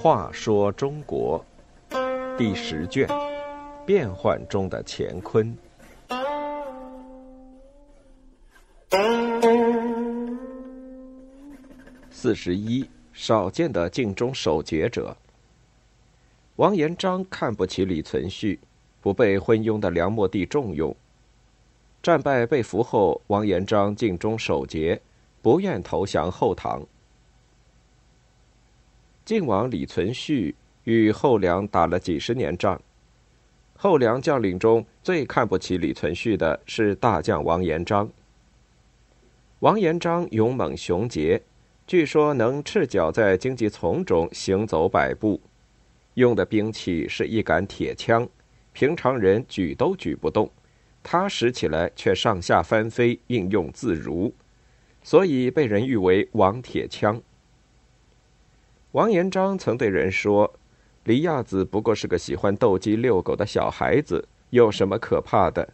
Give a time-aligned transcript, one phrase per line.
[0.00, 1.44] 话说中国
[2.38, 3.06] 第十卷：
[3.84, 5.54] 变幻中的乾坤。
[12.10, 15.16] 四十一，少见的镜中守节者。
[16.56, 18.58] 王延璋看不起李存勖，
[19.00, 20.94] 不被昏庸的梁末帝重用。
[22.08, 24.98] 战败被俘后，王延璋尽忠守节，
[25.42, 26.82] 不愿投降后唐。
[29.26, 30.54] 晋王李存勖
[30.84, 32.80] 与后梁打了几十年仗，
[33.76, 38.08] 后梁将领中最看不起李存勖的是大将王延璋。
[39.58, 41.38] 王延璋勇猛雄杰，
[41.86, 45.38] 据说能赤脚在荆棘丛中行走百步。
[46.14, 48.26] 用的兵器是一杆铁枪，
[48.72, 50.50] 平常人举都举不动，
[51.02, 54.32] 他使起来却上下翻飞，应用自如，
[55.02, 57.20] 所以被人誉为“王铁枪”。
[58.92, 60.52] 王延璋曾对人说
[61.04, 65.68] ：“李亚子不过是个喜欢斗鸡遛狗的小孩子，有什么可怕的？”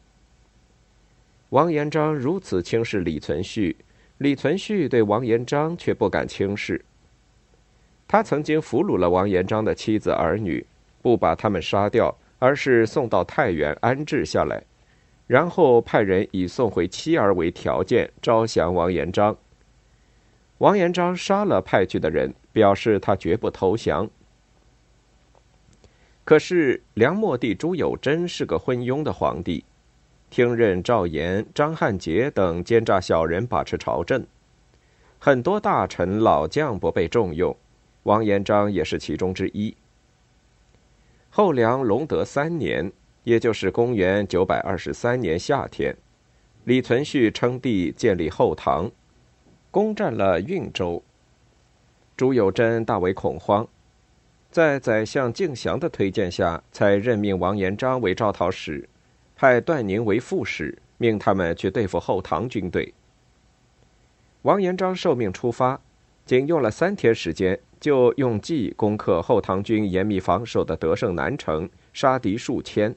[1.51, 3.75] 王延璋如此轻视李存勖，
[4.19, 6.85] 李存勖对王延璋却不敢轻视。
[8.07, 10.65] 他曾经俘虏了王延璋的妻子儿女，
[11.01, 14.63] 不把他们杀掉，而是送到太原安置下来，
[15.27, 19.37] 然后派人以送回妻儿为条件招降王延璋。
[20.59, 24.09] 王延璋杀了派去的人，表示他绝不投降。
[26.25, 29.65] 可是梁末帝朱友贞是个昏庸的皇帝，
[30.31, 34.27] 听任赵岩、张汉杰等奸诈小人把持朝政，
[35.19, 37.55] 很多大臣老将不被重用。
[38.05, 39.77] 王延璋也是其中之一。
[41.31, 42.93] 后梁隆德三年，
[43.25, 45.97] 也就是公元九百二十三年夏天，
[46.65, 48.91] 李存勖称帝，建立后唐，
[49.71, 51.03] 攻占了运州。
[52.17, 53.67] 朱友贞大为恐慌，
[54.51, 58.89] 在宰相敬翔的推荐下，才任命王延璋为招讨使，
[59.35, 62.95] 派段宁为副使，命他们去对付后唐军队。
[64.43, 65.81] 王延璋受命出发，
[66.25, 67.59] 仅用了三天时间。
[67.81, 72.95] 就用计攻克后唐军严密防守的德胜南城，杀敌数千。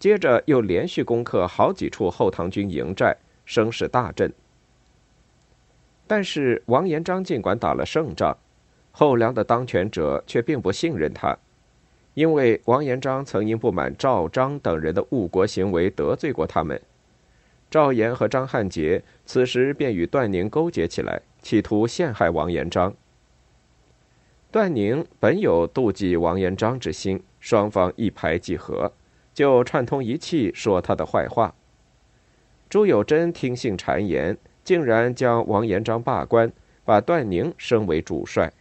[0.00, 4.32] 接着又连续攻克好几处后唐军营寨，声势大振。
[6.06, 8.36] 但是王延璋尽管打了胜仗，
[8.90, 11.36] 后梁的当权者却并不信任他，
[12.14, 16.80] 因为王延璋曾因不满赵章等人的误国行为得罪过他们。
[17.70, 22.92] 赵岩和张汉杰此时便与段宁勾结起来，企图陷害王延璋。
[24.50, 28.92] 段宁本有妒忌王延璋之心，双方一拍即合，
[29.40, 31.54] 就串通一气说他的坏话。
[32.68, 36.52] 朱友贞听信谗言，竟然将王延璋罢官，
[36.84, 38.52] 把段宁升为主帅。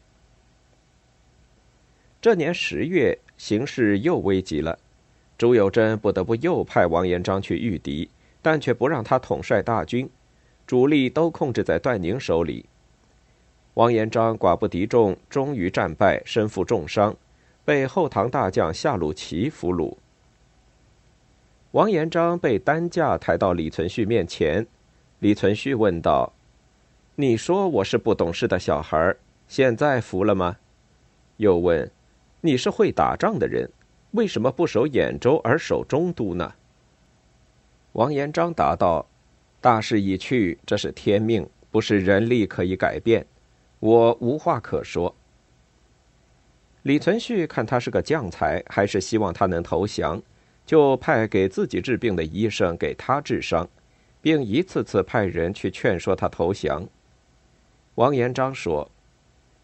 [2.22, 4.80] 这年十月，形势又危急了，
[5.38, 8.10] 朱友贞不得不又派王延璋去御敌，
[8.42, 10.10] 但却不让他统帅大军，
[10.66, 12.66] 主力都控制在段宁手里。
[13.74, 17.18] 王延璋寡不敌众，终于战败，身负重伤，
[17.66, 19.98] 被后唐大将夏鲁齐俘虏。
[21.72, 24.66] 王延璋被担架抬到李存勖面前，
[25.20, 26.34] 李存勖问道
[27.16, 29.16] ：“你说我是不懂事的小孩，
[29.48, 30.58] 现在服了吗？”
[31.38, 31.92] 又问
[32.42, 33.70] ：“你是会打仗的人，
[34.12, 36.54] 为什么不守兖州而守中都呢？”
[37.94, 39.06] 王延璋答道
[39.62, 43.26] ：“大势已去，这是天命，不是人力可以改变。”
[43.80, 45.16] 我无话可说。
[46.82, 50.22] 李存勖看他是个将才，还是希望他能投降，
[50.70, 53.68] 就派给自己治病的医生给他治伤，
[54.22, 56.88] 并一次次派人去劝说他投降。
[57.96, 58.88] 王延璋说：“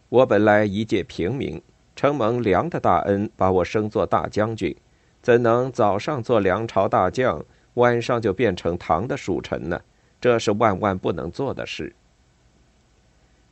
[0.10, 1.62] 我本来一介平民，
[1.96, 4.76] 承蒙梁的大恩，把我升作大将军，
[5.22, 7.46] 怎能早上做梁朝大将，
[7.76, 9.80] 晚上就变成唐的属臣呢？
[10.20, 11.94] 这是万万不能做的事。”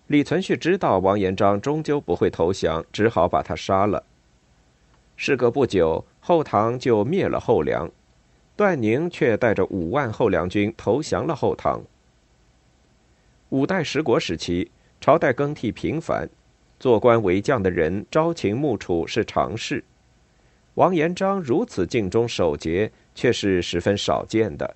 [0.07, 4.03] 李存勖知道王延璋终究不会投降，只好把他杀了。
[5.15, 7.89] 事隔不久，后唐就灭了后梁，
[8.55, 11.81] 段宁却带着五万后梁军投降了后唐。
[13.49, 16.27] 五代十国时期，朝代更替频繁，
[16.79, 19.83] 做官为将的人朝秦暮楚是常事，
[20.73, 24.75] 王延璋如此尽忠守节却是十分少见的。